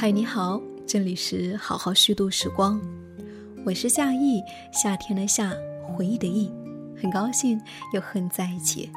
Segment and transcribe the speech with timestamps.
[0.00, 2.80] 嗨，你好，这里是好好虚度时光，
[3.66, 4.42] 我是夏意，
[4.72, 5.52] 夏天的夏，
[5.82, 6.50] 回忆的忆，
[6.98, 7.60] 很高兴
[7.92, 8.90] 又和你在一起。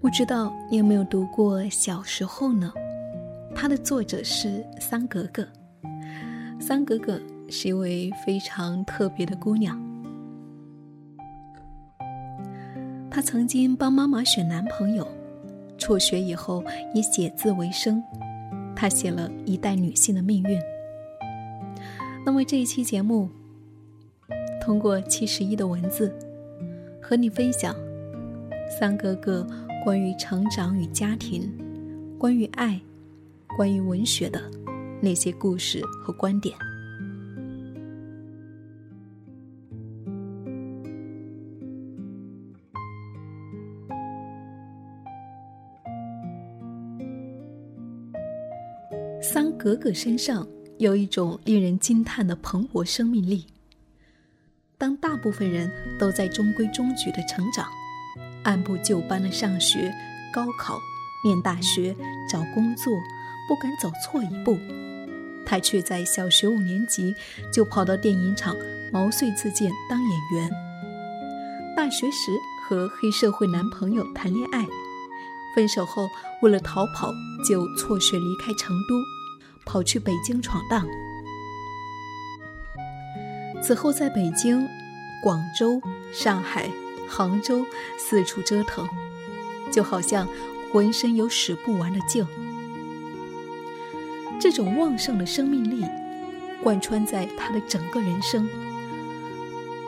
[0.00, 2.72] 不知道你有没有读过《小时候》呢？
[3.52, 5.44] 它的作者是桑格格。
[6.60, 7.20] 桑格格
[7.50, 9.83] 是一位非常特别的姑娘。
[13.24, 15.08] 曾经帮妈妈选男朋友，
[15.78, 16.62] 辍学以后
[16.94, 18.00] 以写字为生。
[18.76, 20.60] 她写了一代女性的命运。
[22.24, 23.28] 那么这一期节目，
[24.62, 26.14] 通过七十一的文字，
[27.00, 27.74] 和你分享
[28.78, 29.46] 三个个
[29.82, 31.50] 关于成长与家庭、
[32.18, 32.78] 关于爱、
[33.56, 34.42] 关于文学的
[35.00, 36.54] 那些故事和观点。
[49.64, 53.46] 格格身上有一种令人惊叹的蓬勃生命力。
[54.76, 57.66] 当大部分人都在中规中矩的成长，
[58.42, 59.90] 按部就班的上学、
[60.34, 60.78] 高考、
[61.24, 61.96] 念大学、
[62.30, 62.92] 找工作，
[63.48, 64.58] 不敢走错一步，
[65.46, 67.14] 他却在小学五年级
[67.50, 68.54] 就跑到电影厂
[68.92, 70.50] 毛遂自荐当演员。
[71.74, 72.30] 大学时
[72.68, 74.66] 和黑社会男朋友谈恋爱，
[75.56, 76.06] 分手后
[76.42, 77.10] 为了逃跑
[77.48, 79.13] 就辍学离开成都。
[79.66, 80.86] 跑去北京闯荡，
[83.62, 84.68] 此后在北京、
[85.22, 85.80] 广州、
[86.12, 86.68] 上海、
[87.08, 87.64] 杭州
[87.98, 88.88] 四处折腾，
[89.72, 90.28] 就好像
[90.72, 92.26] 浑身有使不完的劲。
[94.38, 95.84] 这种旺盛的生命力
[96.62, 98.48] 贯穿在他的整个人生。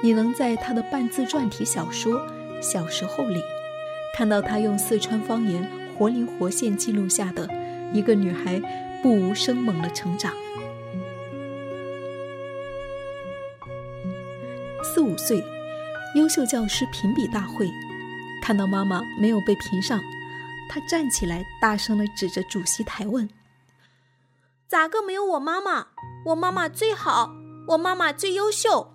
[0.02, 2.14] 你能在他的半自传体小说
[2.62, 3.40] 《小时候》里，
[4.16, 7.48] 看到他用四川方言活灵活现记录下的
[7.92, 8.60] 一个女孩。
[9.02, 10.32] 不无生猛的成长。
[14.82, 15.44] 四五岁，
[16.14, 17.70] 优秀教师评比大会，
[18.42, 20.00] 看到妈妈没有被评上，
[20.70, 23.28] 他站起来，大声的指着主席台问
[24.66, 25.88] ：“咋个没有我妈妈？
[26.26, 27.34] 我妈妈最好，
[27.68, 28.94] 我妈妈最优秀。”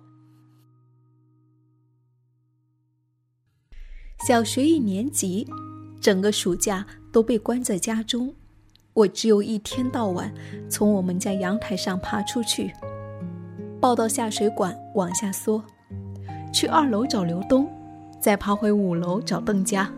[4.26, 5.48] 小学一年级，
[6.00, 8.34] 整个暑假都被关在家中。
[8.94, 10.30] 我只有一天到晚
[10.68, 12.72] 从我们家阳台上爬出去，
[13.80, 15.64] 抱到下水管往下缩，
[16.52, 17.66] 去二楼找刘东，
[18.20, 19.90] 再爬回五楼找邓家。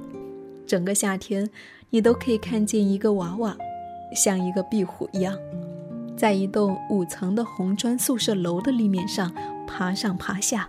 [0.65, 1.51] 整个夏天，
[1.91, 3.57] 你都可以看见一个娃娃，
[4.15, 5.37] 像一个壁虎一样，
[6.17, 9.35] 在一栋五层的红砖宿舍楼的立面上
[9.67, 10.69] 爬上爬下。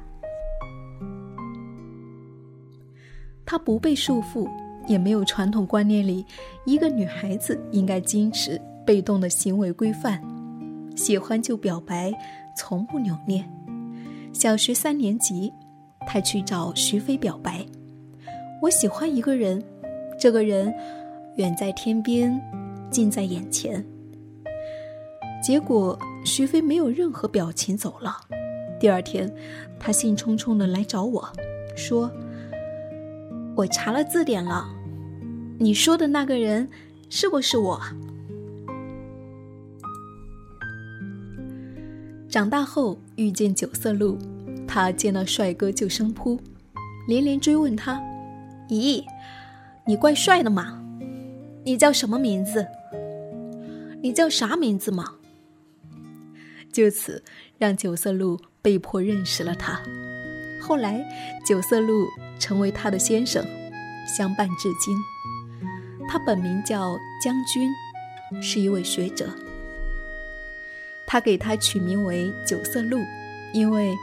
[3.46, 4.50] 他不被束缚。
[4.88, 6.25] 也没有传统观念里
[6.66, 10.22] 一个女孩子应该矜持被动的行为规范，
[10.96, 12.13] 喜欢就表白，
[12.56, 13.44] 从不扭捏。
[14.31, 15.51] 小学三年级，
[16.06, 17.66] 他去找徐飞表白
[18.62, 19.63] ：“我喜欢一个人，
[20.19, 20.73] 这个人
[21.38, 22.40] 远在天边，
[22.91, 23.84] 近在眼前。”
[25.41, 28.17] 结果徐飞没有任何表情走了。
[28.79, 29.34] 第二天，
[29.79, 31.31] 他兴冲冲的来找我，
[31.75, 32.12] 说
[33.56, 34.67] ：“我查了字典了。”
[35.58, 36.70] 你说的那个人
[37.10, 37.82] 是不是我？
[42.30, 44.18] 长大后遇见九色鹿，
[44.68, 46.38] 他见到帅哥就生扑，
[47.08, 48.02] 连连追问他
[48.68, 49.02] ：“咦，
[49.88, 50.84] 你怪帅的嘛？
[51.64, 52.68] 你叫什么名字？
[54.02, 55.14] 你叫啥名字嘛？”
[56.74, 57.24] 就此
[57.58, 59.82] 让九色鹿被迫认识了他。
[60.62, 61.06] 后来
[61.46, 62.06] 九色鹿
[62.38, 63.46] 成为他的先生，
[64.06, 64.94] 相伴至今。
[66.08, 67.70] 他本名叫将军，
[68.42, 69.30] 是一位学者。
[71.08, 73.00] 他给他取名为九色鹿，
[73.53, 73.94] 因为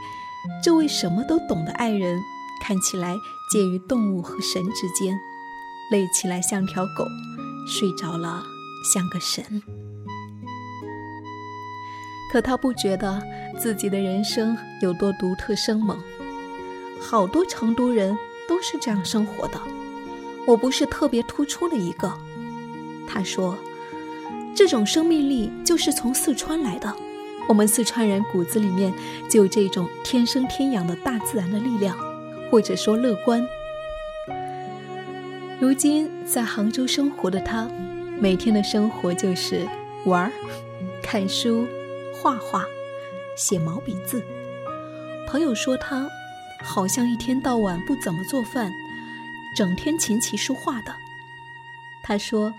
[0.63, 2.19] 这位什么都懂的爱人
[2.63, 3.15] 看起来
[3.51, 5.17] 介于动物和神之间，
[5.91, 7.05] 累起来像条狗，
[7.67, 8.43] 睡着了
[8.93, 9.61] 像个神。
[12.31, 13.21] 可他不觉得
[13.59, 16.01] 自己的人生有多独特生猛，
[16.99, 18.17] 好多成都人
[18.47, 19.59] 都是这样生活的。
[20.45, 22.11] 我不是特别突出的一个，
[23.07, 23.57] 他说
[24.53, 26.93] ：“这种生命力就是从四川来的，
[27.47, 28.93] 我们四川人骨子里面
[29.29, 31.97] 就有这种天生天养的大自然的力量，
[32.51, 33.45] 或者说乐观。”
[35.61, 37.69] 如今在杭州生活的他，
[38.19, 39.65] 每天的生活就是
[40.03, 40.31] 玩儿、
[41.01, 41.65] 看书、
[42.13, 42.65] 画画、
[43.37, 44.21] 写毛笔字。
[45.25, 46.05] 朋友说他
[46.61, 48.69] 好像一天到晚不怎么做饭。
[49.55, 50.95] 整天琴棋书画的，
[52.03, 52.53] 他说，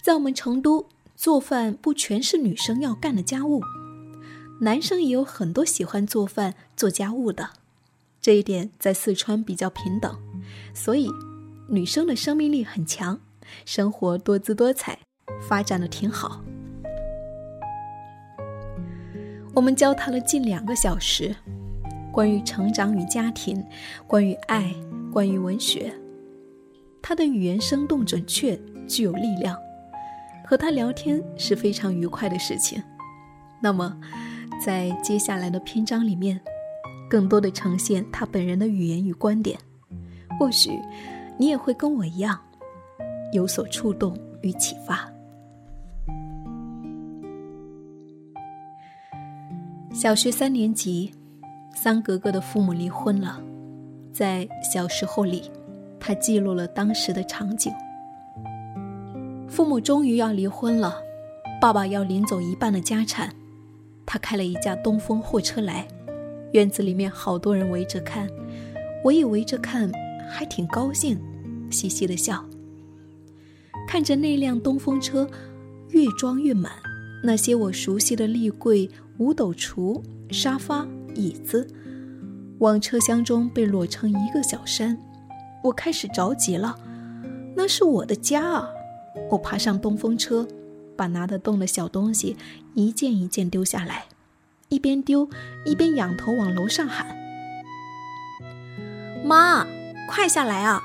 [0.00, 0.86] 在我们成都
[1.16, 3.62] 做饭不全是女生要干的家务，
[4.60, 7.50] 男生也有很多喜欢做饭做家务的。
[8.20, 10.18] 这一点在四川比较平等，
[10.74, 11.10] 所以
[11.68, 13.18] 女生的生命力很强，
[13.64, 14.98] 生活多姿多彩，
[15.48, 16.42] 发展的挺好。
[19.54, 21.34] 我们交谈了近两个小时，
[22.12, 23.64] 关于成长与家庭，
[24.06, 24.74] 关于爱，
[25.10, 25.92] 关于文学。
[27.02, 29.56] 他的语言生动准确，具有力量，
[30.44, 32.82] 和他聊天是非常愉快的事情。
[33.60, 33.98] 那么，
[34.64, 36.40] 在接下来的篇章里面，
[37.08, 39.58] 更多的呈现他本人的语言与观点，
[40.38, 40.70] 或许
[41.38, 42.38] 你也会跟我一样，
[43.32, 45.10] 有所触动与启发。
[49.92, 51.12] 小学三年级，
[51.74, 53.40] 三格格的父母离婚了。
[54.12, 55.50] 在小时候里，
[56.00, 57.72] 他记录了当时的场景。
[59.48, 60.96] 父母终于要离婚了，
[61.60, 63.34] 爸爸要领走一半的家产。
[64.06, 65.86] 他开了一架东风货车来，
[66.52, 68.28] 院子里面好多人围着看，
[69.04, 69.90] 我也围着看，
[70.30, 71.18] 还挺高兴，
[71.70, 72.44] 嘻嘻的笑。
[73.86, 75.28] 看着那辆东风车
[75.90, 76.72] 越装越满，
[77.22, 78.90] 那些我熟悉的立柜。
[79.18, 80.00] 五斗橱、
[80.30, 80.86] 沙发、
[81.16, 81.66] 椅子，
[82.60, 84.96] 往车厢中被摞成一个小山。
[85.64, 86.76] 我开始着急了，
[87.56, 88.68] 那是我的家啊！
[89.30, 90.46] 我爬上东风车，
[90.96, 92.36] 把拿得动的小东西
[92.74, 94.04] 一件一件丢下来，
[94.68, 95.28] 一边丢
[95.64, 97.16] 一边仰头往楼上喊
[99.24, 99.66] ：“妈，
[100.08, 100.82] 快下来啊！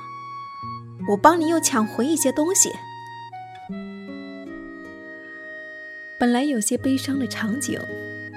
[1.10, 2.72] 我帮你又抢回一些东西。”
[6.20, 7.80] 本来有些悲伤的场景。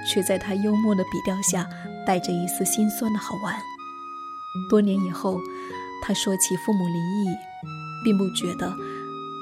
[0.09, 1.69] 却在他幽默的笔调下，
[2.07, 3.61] 带着一丝心酸的好玩。
[4.71, 5.41] 多年以后，
[6.07, 7.37] 他说起父母离异，
[8.05, 8.73] 并不觉得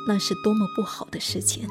[0.09, 1.69] 那是多么不好的事情。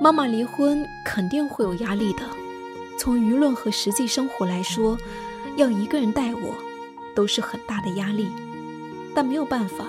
[0.00, 2.24] 妈妈离婚肯定会有压力的，
[2.98, 4.98] 从舆论和实际生活来说，
[5.54, 6.56] 要一个人带我，
[7.14, 8.28] 都是很大的压力。
[9.14, 9.84] 但没有办法，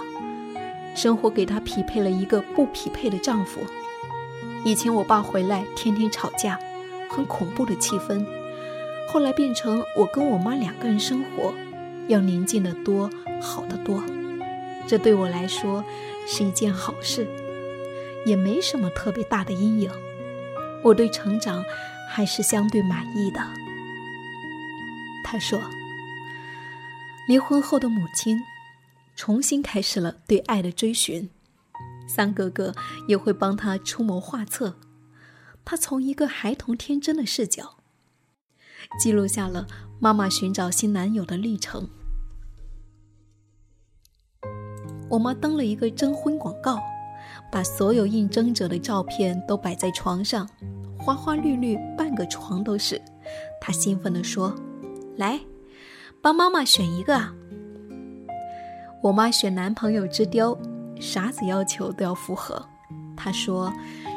[0.94, 3.62] 生活给她匹配了一个不匹配的丈夫。
[4.64, 6.60] 以前我爸回来天天吵架，
[7.10, 8.24] 很恐怖的气氛。
[9.14, 11.54] 后来变成我跟我妈两个人生活，
[12.08, 13.08] 要宁静的多，
[13.40, 14.04] 好的多。
[14.88, 15.86] 这对我来说
[16.26, 17.28] 是一件好事，
[18.26, 19.92] 也没什么特别大的阴影。
[20.84, 21.64] 我对成长
[22.10, 23.40] 还是相对满意的。
[25.24, 25.62] 他说，
[27.28, 28.42] 离婚后的母亲
[29.16, 31.30] 重新开始了对爱的追寻。
[32.08, 32.74] 三哥哥
[33.08, 34.80] 也会帮他出谋划策，
[35.64, 37.76] 他从一个孩童天真的视角，
[39.00, 39.66] 记录下了
[40.00, 41.88] 妈妈寻找新男友的历程。
[45.10, 46.80] 我妈登了一个征婚广告，
[47.52, 50.48] 把所有应征者的照片都摆在床上，
[50.98, 53.02] 花花绿绿，半个床都是。
[53.62, 54.54] 她兴奋地说
[55.18, 55.40] ：“来，
[56.22, 57.34] 帮妈妈选一个啊！”
[59.04, 60.58] 我妈选男朋友之雕。
[61.00, 62.66] 啥子要求都要符合。
[63.18, 63.74] 她说：“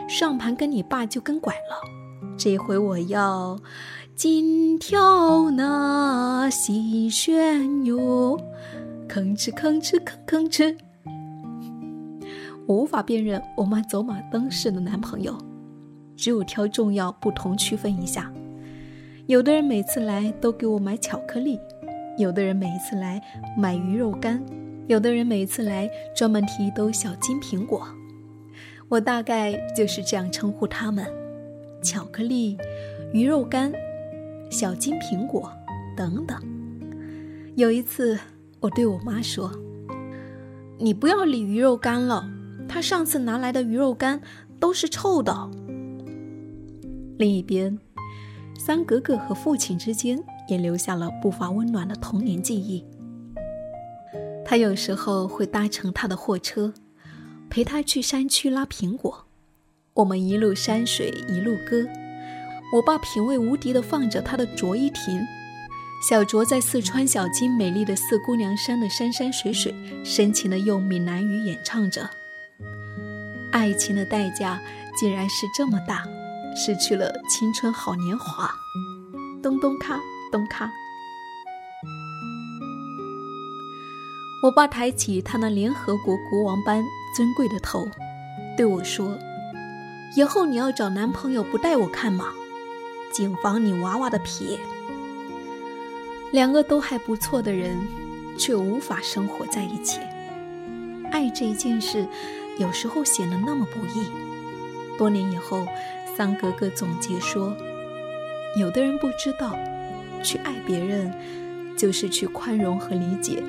[0.08, 3.58] 上盘跟你爸就跟拐了，这回我要
[4.16, 8.40] 金条那细旋哟，
[9.06, 10.74] 吭哧吭哧吭吭哧。”
[12.66, 15.36] 我无法辨认我妈走马灯似的男朋友，
[16.16, 18.32] 只有挑重要不同区分一下。
[19.26, 21.60] 有的人每次来都给我买巧克力，
[22.16, 23.22] 有的人每一次来
[23.54, 24.42] 买鱼肉干。
[24.88, 27.86] 有的人每次来专门提一兜小金苹果，
[28.88, 31.04] 我大概就是这样称呼他们：
[31.82, 32.56] 巧克力、
[33.12, 33.70] 鱼肉干、
[34.58, 35.52] 小金苹果
[35.94, 36.40] 等等。
[37.56, 38.18] 有一次，
[38.58, 39.52] 我对我妈说
[40.80, 42.26] ：“你不要理鱼肉干了，
[42.66, 44.22] 他上次拿来的鱼肉干
[44.58, 45.50] 都是臭的。”
[47.18, 47.78] 另一边，
[48.58, 52.82] 三格格和父亲之间也留下了不乏温暖的童年记忆。
[54.42, 56.72] 他有时候会搭乘他的货车，
[57.50, 59.26] 陪他去山区拉苹果。
[59.92, 61.86] 我们一路山水一路歌。
[62.72, 65.24] 我爸品味无敌的放着他的卓依婷，
[66.08, 72.10] 小卓在四川小金美丽的四姑娘山的山山水水，深情的用闽南语演唱着。
[73.52, 74.60] 爱情的代价
[74.98, 76.04] 竟然是这么大，
[76.56, 78.50] 失去了青春好年华。
[79.42, 80.00] 咚咚咔，
[80.32, 80.68] 咚咔。
[84.42, 86.84] 我爸抬起他那联合国国王般
[87.16, 87.88] 尊贵的头，
[88.56, 89.16] 对我说
[90.16, 92.26] ：“以后你要找男朋友不带我看吗？
[93.12, 94.58] 谨防你娃娃的皮。”
[96.32, 97.78] 两个都还不错的人，
[98.36, 100.00] 却无法生活在一起。
[101.10, 102.06] 爱这一件事，
[102.58, 104.06] 有时候显得那么不易。
[104.98, 105.66] 多年以后，
[106.16, 107.56] 桑格格总结说
[108.58, 109.56] ：“有的人不知道，
[110.22, 111.14] 去爱别人，
[111.76, 113.42] 就是去宽容和理解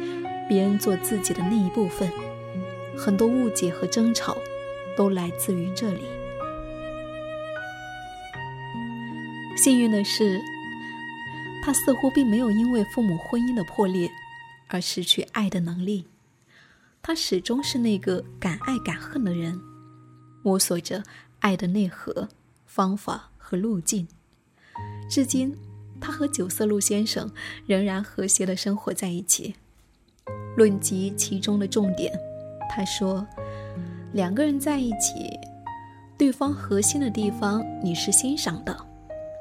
[0.48, 2.10] 别人做自己的那一部分。
[2.96, 4.38] 很多误解和争吵，
[4.96, 6.04] 都来自于这里。
[9.68, 10.40] 幸运的是，
[11.62, 14.10] 他似乎并没有因为父母婚姻的破裂
[14.70, 16.06] 而失去爱的能力。
[17.02, 19.60] 他始终是那个敢爱敢恨的人，
[20.42, 21.04] 摸索着。”
[21.40, 22.30] 爱的内核、
[22.66, 24.08] 方法和路径，
[25.10, 25.54] 至今，
[26.00, 27.30] 他和九色鹿先生
[27.66, 29.54] 仍然和谐的生活在一起。
[30.56, 32.18] 论及其中的重点，
[32.70, 33.28] 他说
[34.14, 35.30] ：“两个人在一起，
[36.18, 38.87] 对方核心的地方你是欣赏的，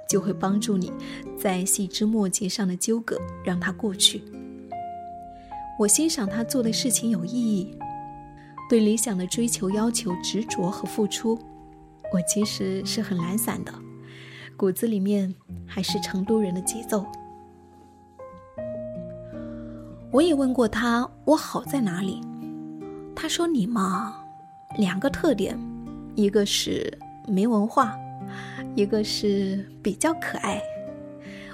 [0.09, 0.93] 就会帮助你
[1.39, 4.23] 在细枝末节上的纠葛让它过去。
[5.79, 7.77] 我欣赏他做的事情有意义，
[8.69, 11.39] 对理想的追求要求执着和付出。”
[12.13, 13.75] 我其实是很懒散的，
[14.57, 15.35] 骨子里面
[15.67, 17.05] 还是成都人的节奏。
[20.13, 22.21] 我也问过他，我好在哪里？
[23.15, 24.25] 他说：“你嘛，
[24.79, 25.59] 两个特点，
[26.15, 26.97] 一个是
[27.27, 27.99] 没文化，
[28.77, 30.63] 一个是比较可爱。”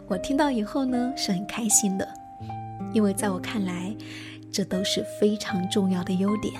[0.08, 2.06] 我听到以后呢，是很开心的，
[2.92, 3.96] 因为在我看来，
[4.50, 6.52] 这都是非常重要的优点。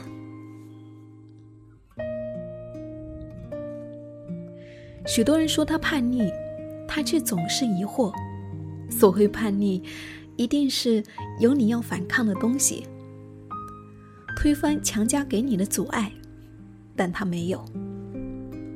[5.05, 6.33] 许多人说他叛逆，
[6.89, 8.15] 他却总是疑惑：
[8.89, 9.83] 所谓叛逆，
[10.37, 11.03] 一定是
[11.41, 12.87] 有你要反抗的东西，
[14.37, 16.11] 推翻强加给你的阻碍，
[16.97, 17.63] 但他没有。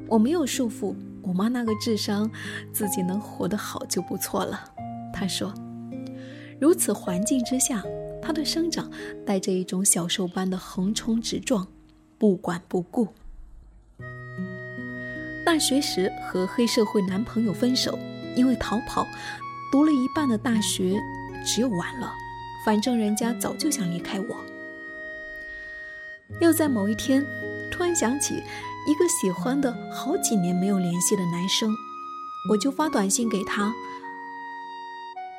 [0.09, 0.95] 我没有束缚，
[1.27, 2.31] 我妈那个智商，
[2.73, 4.73] 自己能活得好就不错了。
[5.13, 5.53] 她说：
[6.61, 7.83] 如此环境之下，
[8.23, 8.89] 她的生长
[9.27, 11.67] 带着一种小兽般的横冲直撞，
[12.17, 13.09] 不管不顾。
[15.45, 17.99] 大学时和黑社会男朋友分手，
[18.37, 19.05] 因为逃跑，
[19.73, 20.95] 读了一半的大学，
[21.45, 22.13] 只有完了。
[22.65, 24.37] 反正人家早就想离开我。
[26.41, 27.25] 又在某一天，
[27.71, 28.43] 突然想起
[28.87, 31.75] 一个喜欢的好几年没有联系的男生，
[32.51, 33.75] 我就发短信给他：“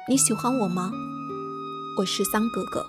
[0.09, 0.91] 你喜欢我吗？
[1.97, 2.85] 我是桑哥哥。”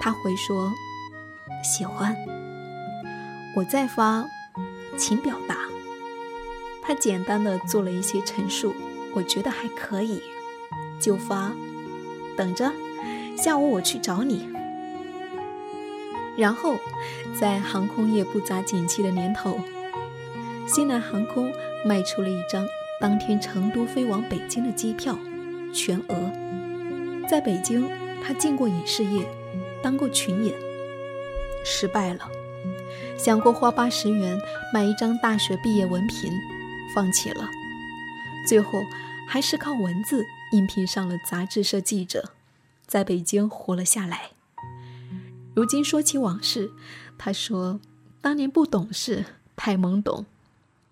[0.00, 0.72] 他回说
[1.62, 2.16] ：“喜欢。”
[3.56, 4.24] 我再发。
[4.98, 5.58] 请表达。
[6.82, 8.74] 他简单的做了一些陈述，
[9.14, 10.22] 我觉得还可以，
[10.98, 11.52] 就发，
[12.34, 12.72] 等着，
[13.36, 14.48] 下午我去找你。
[16.36, 16.76] 然后，
[17.40, 19.58] 在航空业不咋景气的年头，
[20.66, 21.50] 西南航空
[21.84, 22.66] 卖出了一张
[23.00, 25.18] 当天成都飞往北京的机票，
[25.72, 26.30] 全额。
[27.28, 27.88] 在北京，
[28.22, 29.26] 他进过影视业，
[29.82, 30.54] 当过群演，
[31.64, 32.28] 失败了。
[33.16, 34.38] 想过花八十元
[34.72, 36.30] 买一张大学毕业文凭，
[36.94, 37.48] 放弃了。
[38.46, 38.84] 最后
[39.26, 42.30] 还是靠文字应聘上了杂志社记者，
[42.86, 44.35] 在北京活了下来。
[45.56, 46.70] 如今说起往事，
[47.16, 47.80] 他说
[48.20, 49.24] 当年不懂事，
[49.56, 50.26] 太懵懂。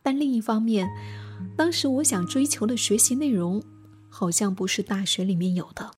[0.02, 0.88] 但另一方面，
[1.54, 3.62] 当时我想追求的学习内容，
[4.08, 5.90] 好像不是大学里面有的。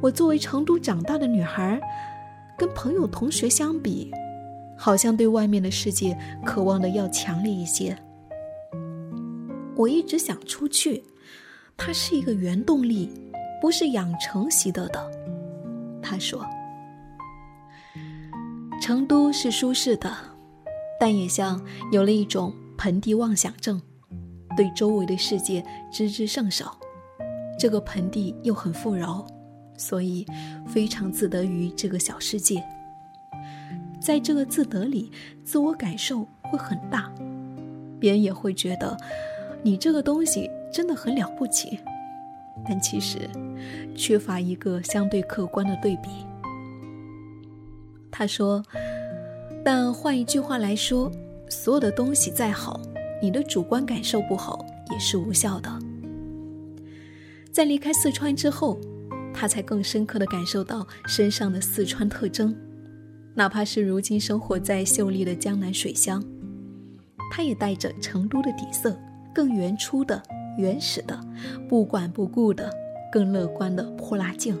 [0.00, 1.80] 我作为成都长大的女孩，
[2.58, 4.10] 跟朋友同学相比。
[4.80, 7.96] 好像对外面的世界渴望的要强烈一些。
[9.76, 11.04] 我一直想出去，
[11.76, 13.10] 它是一个原动力，
[13.60, 15.10] 不是养成习得的。
[16.00, 16.46] 他说
[18.88, 20.10] ：“成都是舒适的，
[20.98, 23.78] 但也像有了一种盆地妄想症，
[24.56, 26.74] 对周围的世界知之甚少。
[27.58, 29.26] 这个盆地又很富饶，
[29.76, 30.24] 所以
[30.66, 32.64] 非常自得于这个小世界。”
[34.00, 35.12] 在这个自得里，
[35.44, 37.12] 自我感受会很大，
[38.00, 38.96] 别人也会觉得
[39.62, 41.78] 你这个东西真的很了不起。
[42.66, 43.28] 但其实
[43.94, 46.08] 缺乏一个相对客观的对比。
[48.10, 48.62] 他说
[49.64, 51.10] ：“但换一句话来说，
[51.48, 52.80] 所有的东西再好，
[53.22, 55.70] 你的主观感受不好也是无效的。”
[57.52, 58.78] 在离开四川之后，
[59.34, 62.54] 他才更深刻的感受到身上的四川特征。
[63.34, 66.22] 哪怕是如今生活在秀丽的江南水乡，
[67.30, 68.98] 他也带着成都的底色，
[69.34, 70.20] 更原初的、
[70.56, 71.18] 原始的、
[71.68, 72.72] 不管不顾的、
[73.12, 74.56] 更乐观的泼辣劲。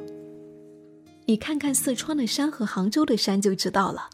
[1.28, 4.08] 你看看四川的山和杭州的山就知道了。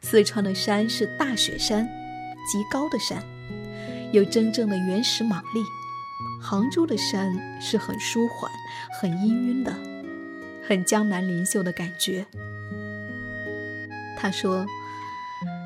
[0.00, 1.86] 四川的山是大雪山，
[2.50, 3.22] 极高的山，
[4.10, 5.60] 有真正的原始莽力；
[6.40, 8.50] 杭州的山是很舒缓、
[8.98, 9.76] 很氤氲的，
[10.66, 12.26] 很江南灵秀的感觉。
[14.16, 14.64] 他说：“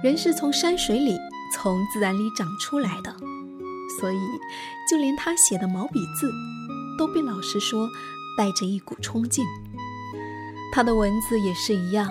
[0.03, 1.17] 人是从山水里、
[1.55, 3.15] 从自然里长出来的，
[4.01, 4.19] 所以
[4.91, 6.29] 就连他写的毛笔字，
[6.99, 7.89] 都被老师说
[8.37, 9.45] 带着一股冲劲。
[10.75, 12.11] 他的文字也是一样，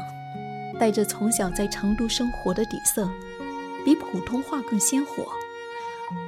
[0.80, 3.10] 带着从小在成都生活的底色，
[3.84, 5.28] 比普通话更鲜活。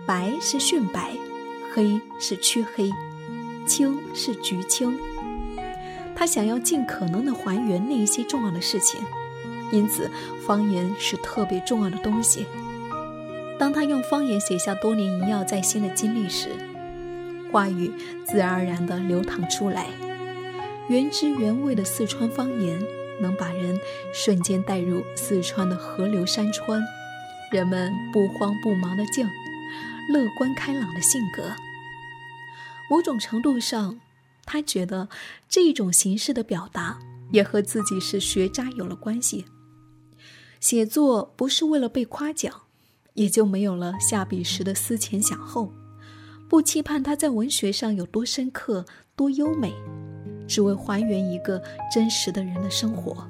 [0.05, 1.15] 白是炫白，
[1.73, 2.91] 黑是黢黑，
[3.65, 4.99] 青是橘青。
[6.13, 8.99] 他想要尽可能的还原那一些重要的事情。”
[9.71, 10.11] 因此，
[10.45, 12.45] 方言是特别重要的东西。
[13.57, 16.49] 当他用方言写下多年萦绕在心的经历时，
[17.49, 17.93] 话语
[18.25, 19.87] 自然而然地流淌出来。
[20.87, 22.79] 原汁原味的四川方言，
[23.19, 23.79] 能把人
[24.13, 26.79] 瞬间带入四川的河流山川，
[27.51, 29.25] 人们不慌不忙的静，
[30.13, 31.51] 乐观开朗的性格。
[32.87, 33.99] 某种程度上，
[34.45, 35.09] 他觉得
[35.49, 36.99] 这种形式的表达，
[37.31, 39.45] 也和自己是学渣有了关系。
[40.59, 42.61] 写作不是为了被夸奖，
[43.15, 45.73] 也就没有了下笔时的思前想后，
[46.47, 49.73] 不期盼它在文学上有多深刻、多优美，
[50.47, 51.61] 只为还原一个
[51.93, 53.27] 真实的人的生活。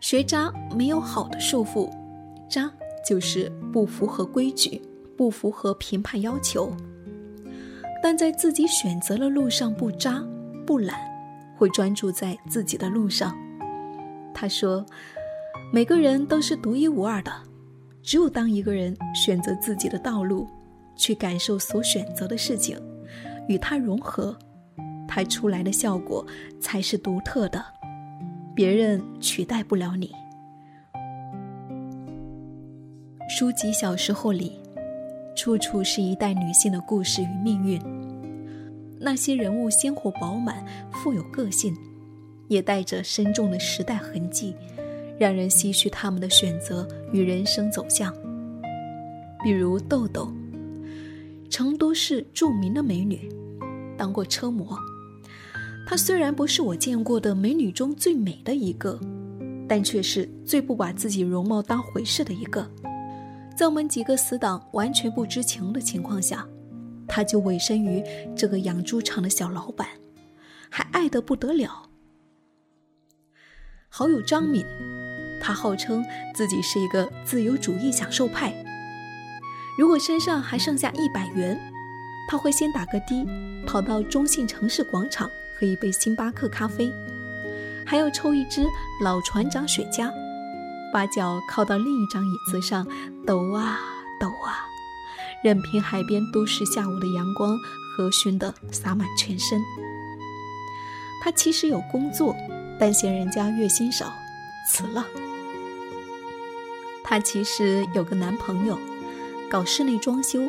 [0.00, 1.90] 学渣没有好的束缚，
[2.48, 2.70] 渣
[3.06, 4.80] 就是不符合规矩，
[5.16, 6.72] 不符合评判要求，
[8.02, 10.24] 但在自己选择了路上不渣
[10.64, 10.98] 不懒，
[11.56, 13.36] 会专注在自己的路上。
[14.32, 14.86] 他说
[15.72, 17.32] ：“每个人都是独一无二的，
[18.00, 20.46] 只有当一个人选择自己的道路，
[20.94, 22.80] 去感受所选择的事情，
[23.48, 24.38] 与它融合，
[25.08, 26.24] 它出来的效果
[26.60, 27.64] 才是独特的，
[28.54, 30.12] 别人取代不了你。”
[33.28, 34.52] 书籍《小时候》里，
[35.34, 37.80] 处处是一代女性的故事与命运，
[39.00, 41.74] 那些人物鲜活饱满，富有个性。
[42.48, 44.56] 也带着深重的时代痕迹，
[45.18, 48.10] 让人唏嘘他们的选择与人生走向。
[49.44, 50.32] 比如豆豆，
[51.50, 53.28] 成都市著名的美女，
[53.98, 54.74] 当过车模。
[55.90, 59.00] 她虽然不是我见过的美女中最美的一个，
[59.66, 62.70] 但却是最不把自己容貌当回事的一个。
[63.56, 66.46] 在我们几个死党完全不知情的情况下，
[67.06, 68.04] 她就委身于
[68.36, 69.88] 这个养猪场的小老板，
[70.68, 71.88] 还爱得不得了。
[73.88, 74.62] 好友张敏，
[75.40, 78.52] 他号称自己是一个自由主义享受派。
[79.78, 81.58] 如果身上还剩下一百元，
[82.28, 83.26] 他会先打个的，
[83.66, 86.92] 跑到中信城市广场喝一杯星巴克咖啡，
[87.86, 88.66] 还要抽一支
[89.02, 90.12] 老船长雪茄，
[90.92, 92.86] 把脚靠到另一张椅子上
[93.26, 93.80] 抖啊
[94.20, 94.66] 抖啊，
[95.42, 97.58] 任凭海边都市下午的阳光
[97.96, 99.60] 和煦的洒满全身。
[101.22, 102.36] 他其实有工作。
[102.80, 104.12] 但嫌人家月薪少，
[104.68, 105.04] 辞了。
[107.02, 108.78] 她其实有个男朋友，
[109.50, 110.48] 搞室内装修，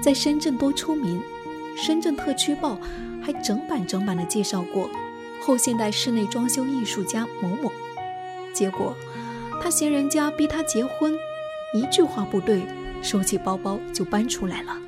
[0.00, 1.22] 在深圳多出名。
[1.76, 2.78] 深圳特区报
[3.26, 4.88] 还整版整版的介绍过
[5.40, 7.72] 后现代室内装修艺术家某某。
[8.54, 8.94] 结果，
[9.60, 11.12] 她嫌人家逼她结婚，
[11.74, 12.62] 一句话不对，
[13.02, 14.78] 收起包包就搬出来了。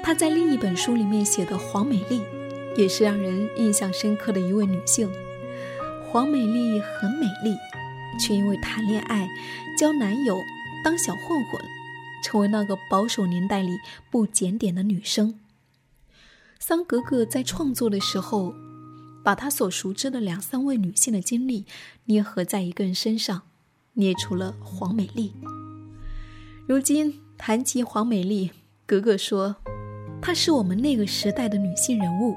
[0.00, 2.22] 她在另一本书里面写的黄美丽。
[2.76, 5.10] 也是让人印象深刻的一位女性，
[6.04, 7.56] 黄美丽很美丽，
[8.20, 9.26] 却因为谈恋爱、
[9.78, 10.38] 交男友、
[10.84, 11.58] 当小混混，
[12.22, 13.78] 成为那个保守年代里
[14.10, 15.36] 不检点的女生。
[16.68, 18.52] 桑格格在创作的时候，
[19.22, 21.64] 把她所熟知的两三位女性的经历
[22.06, 23.42] 捏合在一个人身上，
[23.92, 25.32] 捏出了黄美丽。
[26.66, 28.50] 如今谈及黄美丽，
[28.84, 29.54] 格格说，
[30.20, 32.34] 她是我们那个时代的女性人物。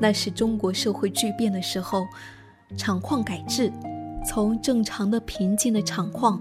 [0.00, 2.06] 那是中国社会巨变的时候，
[2.78, 3.70] 厂矿改制，
[4.26, 6.40] 从正常的平静的厂矿，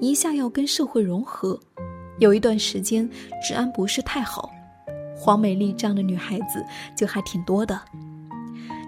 [0.00, 1.58] 一下要跟社会融合，
[2.20, 3.10] 有一段时间
[3.44, 4.52] 治安不是太好。
[5.26, 6.64] 黄美丽这样的女孩子
[6.96, 7.80] 就还挺多的。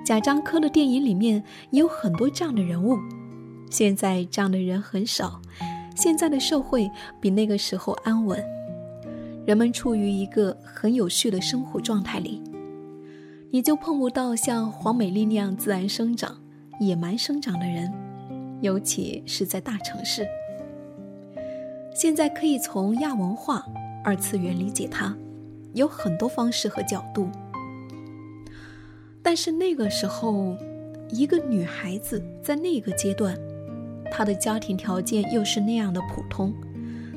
[0.06, 2.96] 贾樟柯的电影里面也有很多这样的人物。
[3.72, 5.40] 现在这样的人很少，
[5.96, 6.88] 现在的社会
[7.20, 8.40] 比那个时候安稳，
[9.44, 12.40] 人们处于一个很有序的生活状态里。
[13.50, 16.38] 你就碰不到像黄美丽那样自然生长、
[16.78, 17.92] 野蛮生长的人，
[18.60, 20.24] 尤其是在大城市。
[21.92, 23.66] 现在可以从亚文化、
[24.04, 25.16] 二次元理解它，
[25.74, 27.30] 有很多方式和角度。
[29.22, 30.56] 但是那个时候，
[31.10, 33.38] 一个女孩子在那个阶段，
[34.10, 36.54] 她的家庭条件又是那样的普通，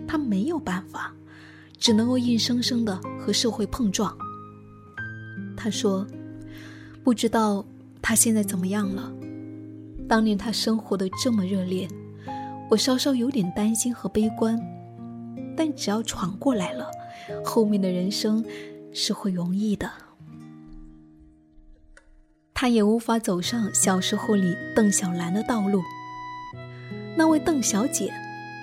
[0.08, 1.14] 她没有办法，
[1.78, 4.18] 只能够硬生生的和社会碰撞。
[5.56, 6.08] 她说。
[7.04, 7.66] 不知道
[8.00, 9.12] 他现在怎么样了，
[10.08, 11.88] 当年他生活的这么热烈，
[12.70, 14.56] 我稍稍有点担心和悲观。
[15.56, 16.90] 但只要闯过来了，
[17.44, 18.44] 后面的人生
[18.94, 19.90] 是会容易的。
[22.54, 25.82] 他也无法走上小时候里邓小兰的道路。
[27.18, 28.14] 那位邓小姐，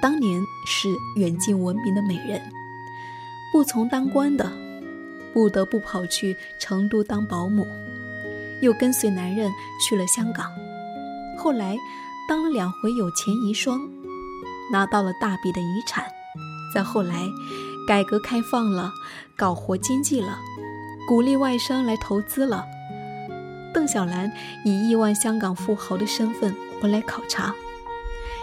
[0.01, 2.41] 当年是远近闻名的美人，
[3.53, 4.51] 不从当官的，
[5.35, 7.67] 不得不跑去成都当保姆，
[8.62, 10.51] 又跟随男人去了香港，
[11.37, 11.77] 后来
[12.29, 13.81] 当了两回有钱遗孀，
[14.73, 16.05] 拿到了大笔的遗产，
[16.74, 17.31] 再后来，
[17.87, 18.92] 改革开放了，
[19.37, 20.38] 搞活经济了，
[21.09, 22.64] 鼓励外商来投资了。
[23.72, 24.33] 邓小兰
[24.64, 27.54] 以亿万香港富豪的身份回来考察，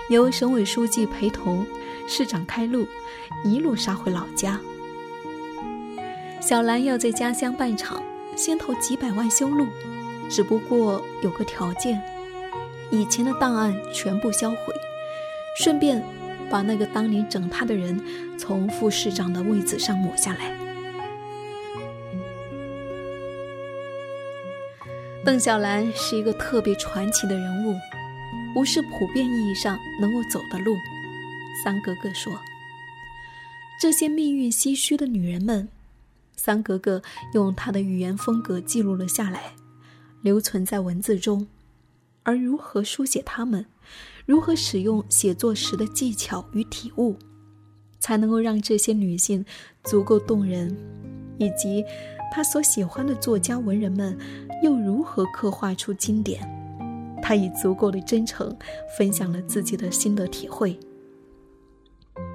[0.09, 1.65] 由省委书记陪同，
[2.07, 2.87] 市长开路，
[3.43, 4.59] 一路杀回老家。
[6.39, 8.01] 小兰要在家乡办厂，
[8.35, 9.67] 先投几百万修路，
[10.29, 12.01] 只不过有个条件：
[12.91, 14.57] 以前的档案全部销毁，
[15.57, 16.03] 顺便
[16.49, 17.99] 把那个当年整他的人
[18.37, 20.55] 从副市长的位子上抹下来。
[25.23, 27.75] 邓小兰是一个特别传奇的人物，
[28.53, 30.75] 不是普遍意义上能够走的路。
[31.63, 32.31] 三格格说
[33.81, 35.67] ：“这些命运唏嘘的女人们，
[36.35, 37.01] 三格格
[37.33, 39.53] 用她的语言风格记录了下来，
[40.21, 41.47] 留存在文字中。
[42.21, 43.65] 而如何书写她们，
[44.25, 47.15] 如何使用写作时的技巧与体悟，
[47.99, 49.45] 才能够让这些女性
[49.83, 50.75] 足够动人，
[51.37, 51.83] 以及
[52.31, 54.17] 她所喜欢的作家文人们。”
[54.63, 56.39] 又如何刻画出经典？
[57.21, 58.55] 他以足够的真诚
[58.97, 60.79] 分享了自己的心得体会，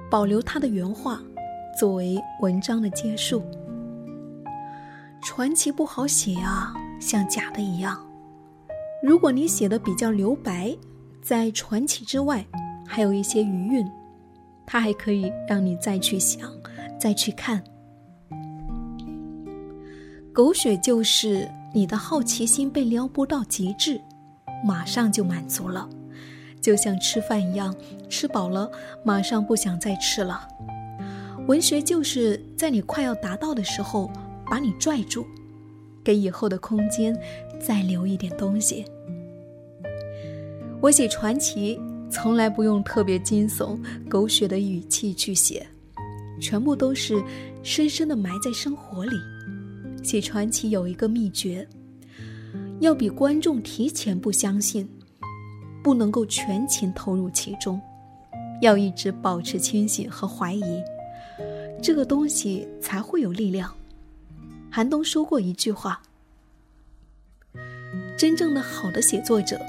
[0.09, 1.19] 保留他的原话
[1.77, 3.43] 作为文章的结束。
[5.23, 7.99] 传奇不好写啊，像假的一样。
[9.03, 10.77] 如果你写的比较留白，
[11.21, 12.45] 在传奇之外
[12.85, 13.89] 还有一些余韵，
[14.65, 16.51] 它还可以让你再去想，
[16.99, 17.63] 再去看。
[20.33, 21.47] 狗血就是。
[21.73, 24.01] 你的好奇心被撩拨到极致，
[24.61, 25.87] 马上就满足了，
[26.59, 27.73] 就像吃饭一样，
[28.09, 28.69] 吃饱了
[29.05, 30.45] 马上不想再吃了。
[31.47, 34.11] 文学就是在你快要达到的时候
[34.47, 35.25] 把你拽住，
[36.03, 37.17] 给以后的空间
[37.57, 38.83] 再留一点东西。
[40.81, 43.77] 我写传奇从来不用特别惊悚、
[44.09, 45.65] 狗血的语气去写，
[46.41, 47.23] 全部都是
[47.61, 49.15] 深深的埋在生活里。
[50.03, 51.65] 写传奇有一个秘诀，
[52.79, 54.89] 要比观众提前不相信，
[55.83, 57.79] 不能够全情投入其中，
[58.61, 60.81] 要一直保持清醒和怀疑，
[61.79, 63.71] 这个东西才会有力量。
[64.71, 66.01] 韩东说过一句话
[68.17, 69.61] ：“真正的好的写作者，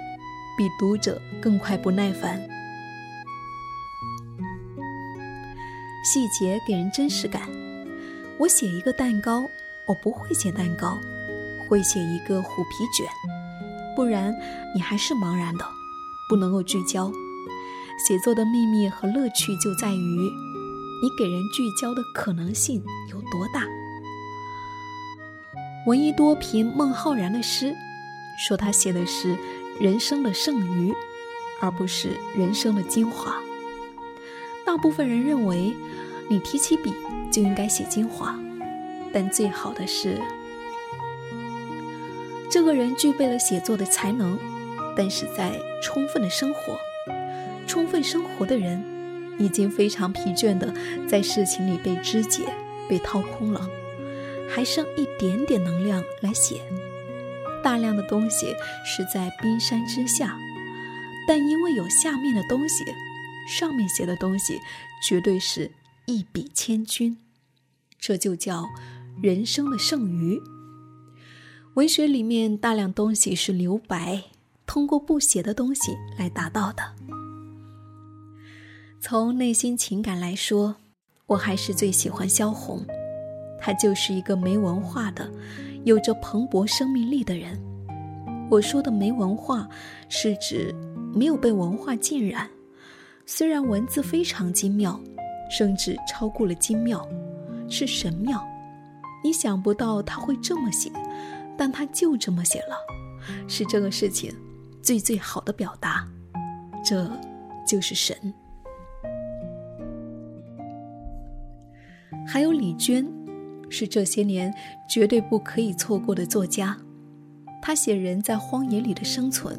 [0.57, 2.41] 比读者更快不耐烦。”
[6.05, 7.49] 细节给人真实感。
[8.39, 9.43] 我写一个蛋糕。
[9.89, 10.97] 我不会写蛋糕，
[11.69, 13.05] 会写一个虎皮卷，
[13.97, 14.33] 不然
[14.77, 15.65] 你还是茫然的，
[16.29, 17.11] 不能够聚焦。
[18.07, 20.31] 写作的秘密和乐趣就在于，
[21.03, 23.67] 你给人聚焦的可能性有多大。
[25.89, 27.75] 闻一多评孟浩然的诗，
[28.39, 29.37] 说他写的是
[29.83, 30.95] 人生的剩余，
[31.59, 33.35] 而不是人生的精华。
[34.65, 35.75] 大部分人认为，
[36.29, 36.95] 你提起笔
[37.33, 38.39] 就应该写精华。
[39.13, 40.21] 但最好的是，
[42.49, 44.39] 这个人具备了写作的才能，
[44.97, 45.51] 但是在
[45.83, 46.79] 充分的生活。
[47.67, 48.85] 充分生活的人，
[49.37, 50.73] 已经非常疲倦的
[51.09, 52.45] 在事情里被肢解、
[52.89, 53.69] 被掏空了，
[54.49, 56.61] 还剩一点点能量来写。
[57.63, 60.37] 大量的东西是在冰山之下，
[61.27, 62.85] 但因为有下面的东西，
[63.49, 64.59] 上面写的东西
[65.07, 65.71] 绝对是
[66.07, 67.19] 一笔千钧。
[67.99, 68.69] 这就叫。
[69.21, 70.41] 人生的剩余，
[71.75, 74.23] 文学里面大量东西是留白，
[74.65, 76.95] 通过不写的东西来达到的。
[78.99, 80.77] 从内心情感来说，
[81.27, 82.87] 我还是最喜欢萧红，
[83.61, 85.31] 她就是一个没文化的，
[85.85, 87.61] 有着蓬勃生命力的人。
[88.51, 89.69] 我说的没文化，
[90.09, 90.75] 是指
[91.15, 92.49] 没有被文化浸染，
[93.25, 95.01] 虽然文字非常精妙，
[95.51, 97.07] 甚至超过了精妙，
[97.69, 98.47] 是神妙。
[99.25, 100.91] 你想不到他会这么写，
[101.57, 102.77] 但他就这么写了，
[103.49, 104.35] 是这个事情
[104.83, 106.07] 最最好的表达，
[106.85, 107.11] 这
[107.67, 108.17] 就是神。
[112.27, 113.07] 还有李娟，
[113.73, 114.55] 是这些年
[114.89, 116.77] 绝对不可以错过的作家。
[117.63, 119.59] 他写人在荒野里的生存，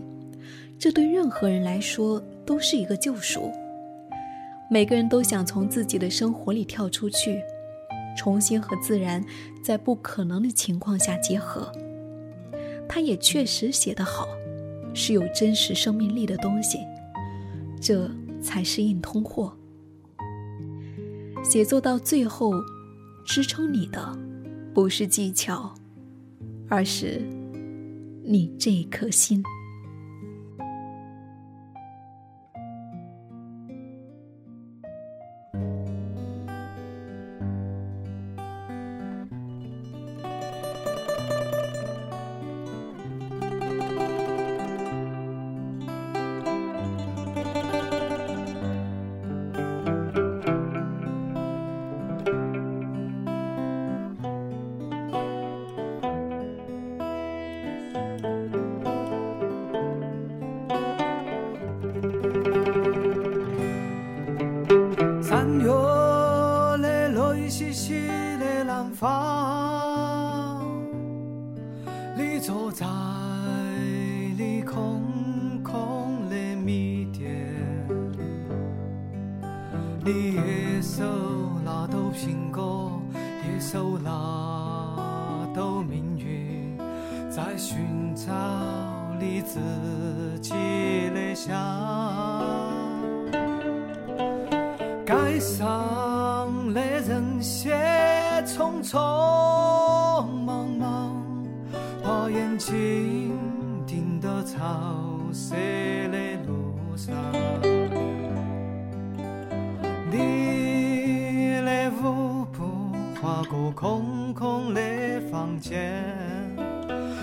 [0.78, 3.52] 这对任何人来说都是一个救赎。
[4.70, 7.42] 每个人都想从自己的生活里跳出去，
[8.16, 9.24] 重新和自然
[9.64, 11.72] 在不可能的情况下结合。
[12.88, 14.28] 他也确实写得好，
[14.94, 16.78] 是有真实生命力的东西，
[17.82, 18.10] 这
[18.42, 19.54] 才是硬通货。
[21.44, 22.54] 写作到最后，
[23.26, 24.18] 支撑你的
[24.74, 25.74] 不是技巧，
[26.70, 27.22] 而是
[28.24, 29.44] 你这颗心。
[95.34, 97.74] 街上的人些
[98.46, 99.00] 匆匆
[100.46, 101.26] 忙忙。
[102.04, 103.36] 把眼睛
[103.88, 104.60] 盯到潮
[105.34, 105.56] 湿
[106.12, 107.16] 的路上，
[110.12, 114.82] 你的舞步划过空空的
[115.32, 116.04] 房间，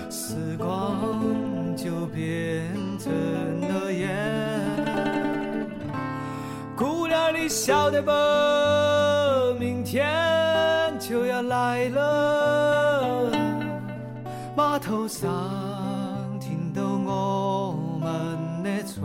[0.09, 1.07] 时光
[1.77, 2.65] 就变
[2.99, 3.09] 成
[3.61, 4.60] 了烟。
[7.41, 8.11] 你晓得不？
[9.59, 10.07] 明天
[10.99, 13.31] 就要来了。
[14.55, 15.27] 码头上
[16.39, 19.01] 停到我们的船，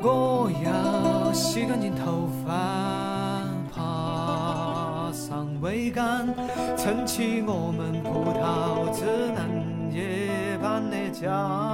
[0.00, 3.42] 我要洗干净头发，
[3.74, 6.34] 爬上桅杆，
[6.78, 11.69] 撑起我们葡萄枝嫩叶般的家。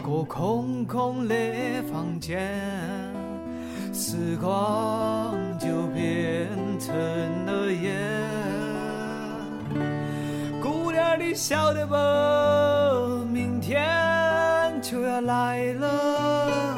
[0.00, 1.34] 步划过空空的
[1.90, 2.38] 房间，
[3.92, 6.94] 时光就变成
[7.46, 7.94] 了烟。
[10.62, 11.94] 姑娘你晓得不？
[13.26, 13.80] 明天
[14.82, 16.76] 就要来了，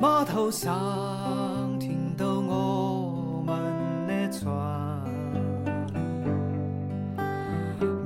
[0.00, 3.56] 码头上停到我们
[4.06, 4.50] 的船，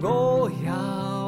[0.01, 0.73] 我要